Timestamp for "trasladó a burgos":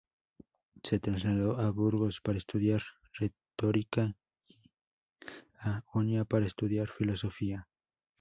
0.99-2.21